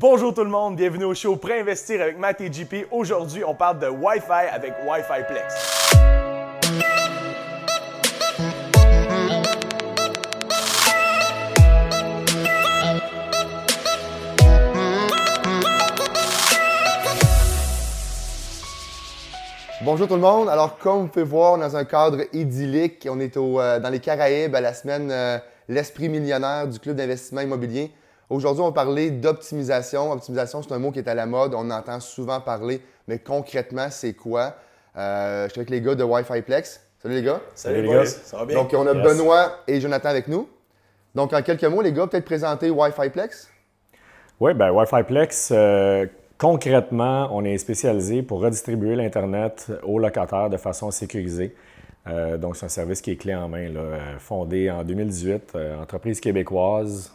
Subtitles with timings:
[0.00, 2.86] Bonjour tout le monde, bienvenue au show Pré-investir avec Matt et JP.
[2.92, 5.92] Aujourd'hui, on parle de Wi-Fi avec Wi-Fi Plex.
[19.82, 20.48] Bonjour tout le monde.
[20.48, 24.54] Alors, comme vous pouvez voir, dans un cadre idyllique, on est euh, dans les Caraïbes
[24.54, 25.38] à la semaine euh,
[25.68, 27.90] L'Esprit millionnaire du Club d'investissement immobilier.
[28.30, 30.12] Aujourd'hui, on va parler d'optimisation.
[30.12, 31.54] Optimisation, c'est un mot qui est à la mode.
[31.54, 34.54] On en entend souvent parler, mais concrètement, c'est quoi?
[34.96, 36.80] Euh, je suis avec les gars de Wi-Fi Plex.
[37.02, 37.40] Salut les gars.
[37.54, 38.04] Salut, les gars.
[38.04, 38.56] ça va bien?
[38.56, 39.02] Donc, on a Yes.
[39.02, 40.48] Benoît et Jonathan avec nous.
[41.14, 43.48] Donc, en quelques mots, les gars, peut-être présenter Wi-Fi Plex.
[44.40, 50.56] Oui, ben Wi-Fi Plex, euh, concrètement, on est spécialisé pour redistribuer l'Internet aux locataires de
[50.58, 51.54] façon sécurisée.
[52.06, 53.80] Euh, donc, c'est un service qui est clé en main, là,
[54.18, 57.12] fondé en 2018, euh, entreprise québécoise.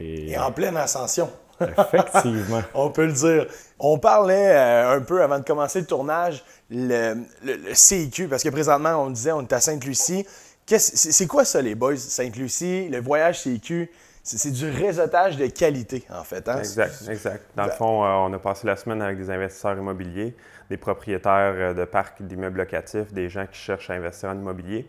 [0.00, 1.30] Et, Et en pleine ascension.
[1.60, 2.62] effectivement.
[2.74, 3.46] On peut le dire.
[3.78, 8.42] On parlait euh, un peu avant de commencer le tournage, le, le- le CIQ, parce
[8.42, 10.26] que présentement, on disait on est à Sainte-Lucie.
[10.66, 11.96] C'est quoi ça, les boys?
[11.96, 13.90] Sainte-Lucie, le voyage CIQ,
[14.22, 16.48] c'est c'est du réseautage de qualité, en fait.
[16.48, 16.58] Hein?
[16.58, 17.42] Exact, exact.
[17.54, 20.34] Dans le fond, euh, on a passé la semaine avec des investisseurs immobiliers,
[20.70, 24.88] des propriétaires euh, de parcs d'immeubles locatifs, des gens qui cherchent à investir en immobilier.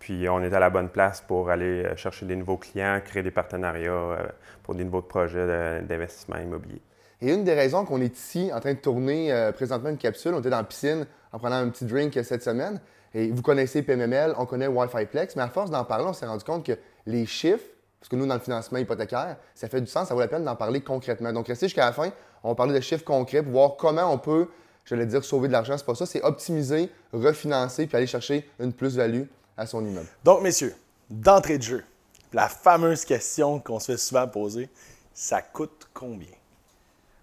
[0.00, 3.22] Puis on est à la bonne place pour aller euh, chercher des nouveaux clients, créer
[3.22, 4.26] des partenariats euh,
[4.62, 6.80] pour des nouveaux projets d'investissement immobilier.
[7.20, 10.32] Et une des raisons qu'on est ici en train de tourner euh, présentement une capsule,
[10.34, 12.80] on était dans la piscine en prenant un petit drink cette semaine.
[13.12, 16.26] Et vous connaissez PMML, on connaît Wi-Fi Plex, mais à force d'en parler, on s'est
[16.26, 17.64] rendu compte que les chiffres,
[18.00, 20.44] parce que nous, dans le financement hypothécaire, ça fait du sens, ça vaut la peine
[20.44, 21.32] d'en parler concrètement.
[21.32, 22.10] Donc, restez jusqu'à la fin,
[22.42, 24.48] on va parler de chiffres concrets pour voir comment on peut,
[24.84, 25.76] je vais dire, sauver de l'argent.
[25.76, 29.24] C'est pas ça, c'est optimiser, refinancer, puis aller chercher une plus-value
[29.60, 30.06] à son immeuble.
[30.24, 30.74] Donc, messieurs,
[31.10, 31.84] d'entrée de jeu,
[32.32, 34.70] la fameuse question qu'on se fait souvent poser,
[35.12, 36.28] ça coûte combien?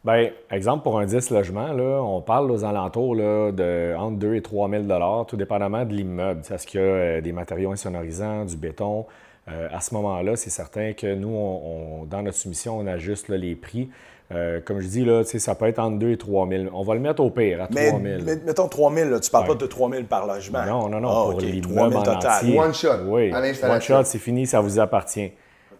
[0.05, 4.35] Bien, exemple, pour un 10 logements, là, on parle aux alentours là, de entre 2
[4.35, 4.83] et 3 000
[5.27, 6.41] tout dépendamment de l'immeuble.
[6.49, 9.05] Est-ce qu'il y a euh, des matériaux insonorisants, du béton?
[9.49, 13.29] Euh, à ce moment-là, c'est certain que nous, on- on- dans notre soumission, on ajuste
[13.29, 13.89] là, les prix.
[14.33, 16.65] Euh, comme je dis, là, tu sais, ça peut être entre 2 et 3 000
[16.73, 19.19] On va le mettre au pire, à 3 Mais, 000 mais- mettons 3 000, là,
[19.21, 19.55] tu parles Ouais.
[19.55, 20.65] pas de 3 000 par logement.
[20.65, 22.31] Non, non, non, Ah, pour ok, 3 l'immeuble 000 en total.
[22.43, 22.59] entier.
[22.59, 23.39] One shot, Oui, à
[23.71, 25.31] one shot, c'est fini, ça vous appartient.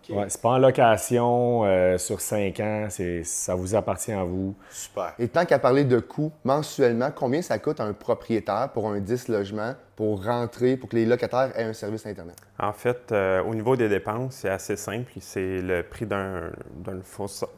[0.10, 4.56] Ouais, c'est pas en location euh, sur 5 ans, c'est, ça vous appartient à vous.
[4.70, 5.14] Super.
[5.20, 9.00] Et tant qu'à parler de coûts, mensuellement, combien ça coûte à un propriétaire pour un
[9.00, 12.36] 10 logements pour rentrer, pour que les locataires aient un service Internet?
[12.60, 15.12] En fait, euh, au niveau des dépenses, c'est assez simple.
[15.20, 16.52] C'est le prix d'un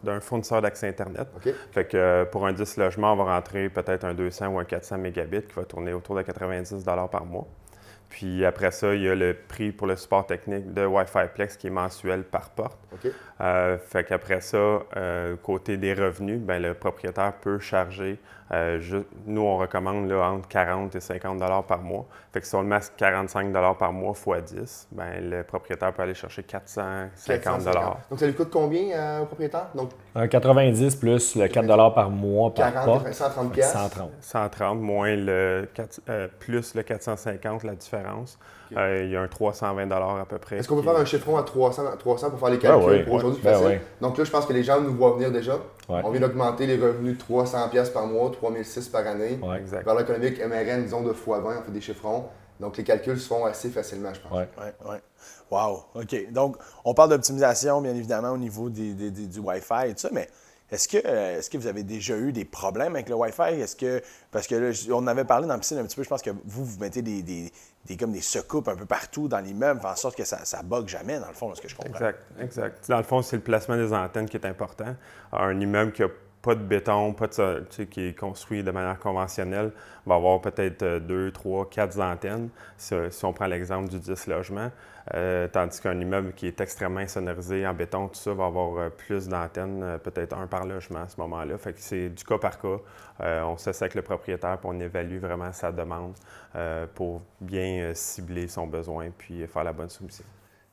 [0.04, 1.28] d'un fournisseur, d'accès Internet.
[1.36, 1.54] OK?
[1.72, 4.66] Fait que euh, pour un 10 logements, on va rentrer peut-être un 200 ou un
[4.66, 7.48] 400 mégabits qui va tourner autour de 90 par mois.
[8.10, 11.58] Puis après ça, il y a le prix pour le support technique de Wi-Fi Plex
[11.58, 12.80] qui est mensuel par porte.
[12.92, 13.12] OK?
[13.42, 18.20] Euh, fait qu'après ça, euh, côté des revenus, ben, le propriétaire peut charger,
[18.52, 18.80] euh,
[19.26, 22.06] nous on recommande là, entre 40 et 50 dollars par mois.
[22.34, 25.44] Fait que si on le met à 45 dollars par mois x 10, ben, le
[25.44, 27.98] propriétaire peut aller chercher 450 dollars.
[28.10, 29.68] Donc, ça lui coûte combien euh, au propriétaire?
[29.76, 33.14] Donc, Un 90 plus le 4 par mois par 40, porte.
[33.14, 33.78] 130 fait piastres.
[33.78, 34.12] 130.
[34.20, 35.68] 130 moins le
[36.10, 38.38] euh, plus le 450, la différence.
[38.78, 40.58] Euh, il y a un 320 dollars à peu près.
[40.58, 43.04] Est-ce qu'on peut faire un chiffron à 300, 300 pour faire les calculs oui.
[43.04, 43.68] pour aujourd'hui Ben facile?
[43.68, 43.88] oui.
[44.02, 45.54] Donc là, je pense que les gens nous voient venir déjà.
[45.88, 46.02] Ouais.
[46.04, 49.40] On vient d'augmenter les revenus de 300 piastres par mois, 3006 par année.
[49.42, 49.60] Ouais.
[49.60, 49.86] Exact.
[49.86, 52.26] Valeur économique MRN, disons de x20, on fait des chiffrons.
[52.60, 54.32] Donc les calculs se font assez facilement, je pense.
[54.38, 54.48] Ouais.
[54.58, 54.96] Oui, oui.
[55.52, 55.84] Wow.
[55.96, 56.32] OK.
[56.32, 60.00] Donc, on parle d'optimisation, bien évidemment, au niveau des- des- des- du Wi-Fi et tout
[60.00, 60.28] ça, mais
[60.72, 63.60] est-ce que, euh, est-ce que vous avez déjà eu des problèmes avec le Wi-Fi?
[63.62, 64.02] Est-ce que.
[64.32, 66.30] Parce que là, on avait parlé dans la piscine un petit peu, je pense que
[66.46, 67.52] vous, vous mettez des, des,
[67.86, 70.88] des- comme des secoupes un peu partout dans l'immeuble, en sorte que ça ne bug
[70.88, 71.94] jamais, dans le fond, ce que je comprends.
[71.96, 72.90] Exact, exact.
[72.90, 74.96] Dans le fond, c'est le placement des antennes qui est important.
[75.32, 76.10] Un immeuble qui n'a
[76.42, 79.72] pas de béton, pas de, tu sais, qui est construit de manière conventionnelle,
[80.06, 84.72] va avoir peut-être euh, deux, trois, quatre antennes, si, on prend l'exemple du 10 logements.
[85.16, 88.90] Euh, tandis qu'un immeuble qui est extrêmement insonorisé en béton, tout ça, va avoir euh,
[88.90, 91.58] plus d'antennes, peut-être un par logement à ce moment-là.
[91.58, 92.78] Fait que c'est du cas par cas.
[93.22, 96.14] Euh, on s'assied avec le propriétaire puis on évalue vraiment sa demande
[96.96, 100.26] pour bien cibler son besoin puis faire la bonne soumission.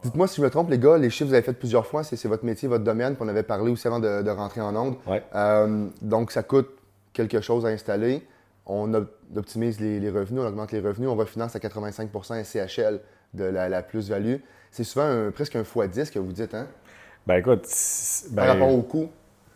[0.03, 2.23] Dites-moi si je me trompe, les gars, les chiffres, vous avez fait plusieurs fois, c'est
[2.29, 4.97] votre métier, votre domaine, puis on avait parlé aussi avant de, de rentrer en onde.
[5.07, 5.23] Ouais.
[5.35, 6.69] Euh, donc, ça coûte
[7.13, 8.27] quelque chose à installer.
[8.67, 13.01] On op- optimise les, les revenus, on augmente les revenus, on refinance à 85% SCHL
[13.35, 14.37] de la, la plus-value.
[14.71, 16.67] C'est souvent un- presque un x10 que vous dites, hein,
[17.27, 19.09] Ben écoute, c'est- par ben, rapport au coût.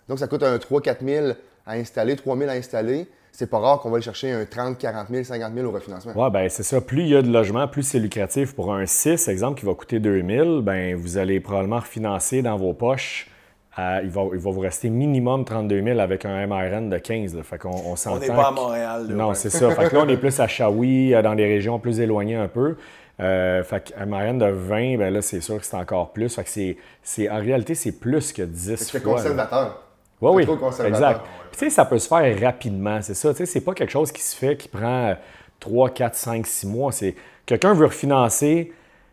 [0.08, 1.32] Donc, ça coûte un 3-4 000
[1.66, 3.06] à installer, 3 000 à installer.
[3.32, 6.12] C'est pas rare qu'on va aller chercher un 30, 40 000, 50 000 au refinancement.
[6.14, 6.80] Ouais, ben c'est ça.
[6.80, 8.54] Plus il y a de logements, plus c'est lucratif.
[8.54, 12.74] Pour un 6, exemple, qui va coûter 2000, ben vous allez probablement refinancer dans vos
[12.74, 13.28] poches
[13.76, 17.34] à- il, va, il va vous rester minimum 32 000 avec un MRN de 15.
[17.36, 17.42] là.
[17.44, 19.06] Fait qu'on on On n'est pas à que- Montréal.
[19.08, 19.34] là, non, ouais.
[19.36, 19.70] c'est ça.
[19.70, 22.48] Fait que là, on est plus à Shawi, euh, dans des régions plus éloignées un
[22.48, 22.76] peu.
[23.20, 26.34] Euh, fait qu'un moyenne de 20, ben là, c'est sûr que c'est encore plus.
[26.34, 29.12] Fait que c'est, c'est, en réalité, c'est plus que 10 C'est fois.
[29.12, 29.16] là.
[29.18, 29.82] conservateur.
[30.20, 31.10] Oui, oui, trop conservateur.
[31.10, 31.20] exact.
[31.50, 33.30] Puis, tu sais, ça peut se faire rapidement, c'est ça.
[33.32, 35.16] Tu sais, c'est pas quelque chose qui se fait, qui prend
[35.60, 36.92] 3, 4, 5, 6 mois.
[36.92, 37.14] C'est
[37.46, 38.72] quelqu'un veut refinancer,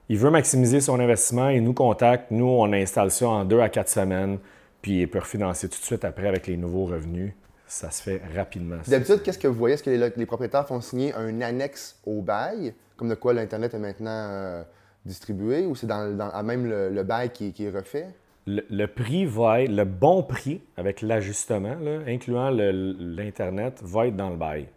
[0.09, 2.31] il veut maximiser son investissement, il nous contacte.
[2.31, 4.37] Nous, on installe ça en 2 à 4 semaines,
[4.81, 7.33] puis il peut refinancer tout de suite après avec les nouveaux revenus.
[7.69, 8.77] Ça se fait rapidement.
[8.87, 9.73] D'habitude, qu'est-ce que vous voyez?
[9.75, 13.73] Est-ce que les, les propriétaires font signer un annexe au bail, comme de quoi l'Internet
[13.73, 14.63] est maintenant euh,
[15.05, 18.07] distribué, ou c'est dans, dans- à même le, le bail qui, qui est refait?
[18.47, 21.75] Le, le prix va être, le bon prix avec l'ajustement,
[22.07, 24.67] incluant l'Internet, va être dans le bail.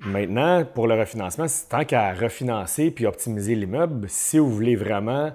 [0.00, 5.32] Maintenant, pour le refinancement, c'est tant qu'à refinancer puis optimiser l'immeuble, si vous voulez vraiment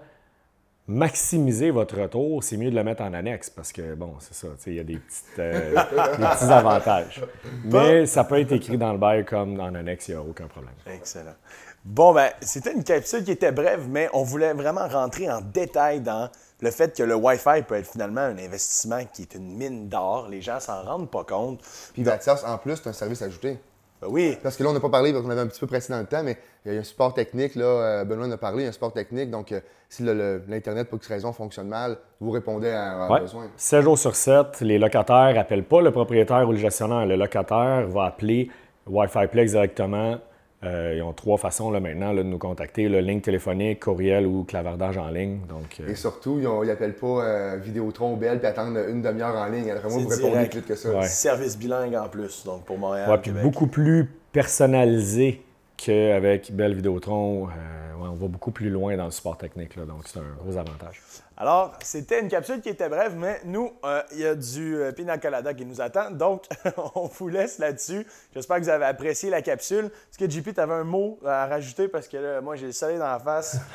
[0.87, 4.47] maximiser votre retour, c'est mieux de le mettre en annexe parce que, bon, c'est ça,
[4.67, 5.71] il y a des, petites, euh,
[6.17, 7.23] des petits avantages.
[7.63, 10.47] Mais ça peut être écrit dans le bail comme en annexe, il n'y a aucun
[10.47, 10.73] problème.
[10.85, 11.35] Excellent.
[11.83, 16.01] Bon, ben, c'était une capsule qui était brève, mais on voulait vraiment rentrer en détail
[16.01, 16.29] dans
[16.61, 20.27] le fait que le Wi-Fi peut être finalement un investissement qui est une mine d'or.
[20.29, 21.59] Les gens s'en rendent pas compte.
[21.93, 23.57] Puis Vatias, en plus, c'est un service ajouté.
[24.01, 25.67] Ben oui, Parce que là, on n'a pas parlé, parce qu'on avait un petit peu
[25.67, 26.35] pressé dans le temps, mais
[26.65, 28.69] il y a un support technique, là, euh, Benoît en a parlé, il y a
[28.69, 29.59] un support technique, donc euh,
[29.89, 33.19] si l'Internet, pour X raison, fonctionne mal, vous répondez à, à Ouais.
[33.19, 33.45] besoin.
[33.57, 37.05] 7 jours sur 7, les locataires n'appellent pas le propriétaire ou le gestionnaire.
[37.05, 38.49] Le locataire va appeler
[38.87, 40.17] Wi-Fi Plex directement.
[40.63, 44.27] Euh, ils ont trois façons là, maintenant là, de nous contacter le ligne téléphonique, courriel
[44.27, 45.39] ou clavardage en ligne.
[45.49, 49.35] Donc, euh, Et surtout, ils n'appellent pas euh, Vidéotron ou Bell puis attendent une demi-heure
[49.35, 49.71] en ligne.
[49.71, 50.51] Alors, moi, C'est vous répondez direct.
[50.51, 50.89] plus vite que ça.
[50.99, 51.07] Ouais.
[51.07, 53.09] service bilingue en plus, donc pour Montréal.
[53.09, 53.43] ouais, puis Québec.
[53.43, 55.41] beaucoup plus personnalisé
[55.83, 57.47] qu'avec Bell Vidéotron.
[57.47, 59.75] Euh, ouais, on va beaucoup plus loin dans le support technique.
[59.75, 61.01] là, donc, c'est un gros avantage.
[61.37, 64.91] Alors, c'était une capsule qui était brève, mais nous, euh, il y a du euh,
[64.91, 66.11] pina colada qui nous attend.
[66.11, 66.43] Donc,
[66.95, 68.05] on vous laisse là-dessus.
[68.33, 69.85] J'espère que vous avez apprécié la capsule.
[69.85, 71.87] Est-ce que JP, tu avais un mot à rajouter?
[71.87, 73.57] Parce que là, moi, j'ai le soleil dans la face.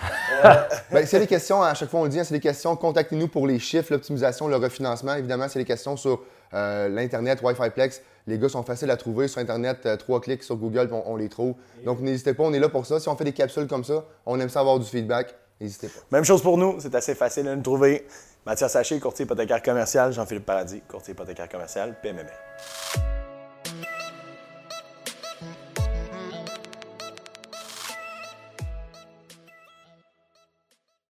[0.91, 2.41] Ben, s'il y a des questions, à chaque fois on le dit, hein, c'est des
[2.41, 5.15] questions, contactez-nous pour les chiffres, l'optimisation, le refinancement.
[5.15, 6.23] Évidemment, c'est des questions sur
[6.55, 8.03] euh, l'Internet, Wi-Fi Plex.
[8.27, 11.29] Les gars sont faciles à trouver sur Internet, euh, trois clics sur Google, on, les
[11.29, 11.55] trouve.
[11.85, 12.99] Donc n'hésitez pas, on est là pour ça.
[12.99, 15.35] Si on fait des capsules comme ça, on aime ça avoir du feedback.
[15.61, 16.01] N'hésitez pas.
[16.11, 18.07] Même chose pour nous, c'est assez facile de nous trouver.
[18.45, 20.13] Mathias Haché, courtier hypothécaire commercial.
[20.13, 22.27] Jean-Philippe Paradis, courtier hypothécaire commercial, PMML.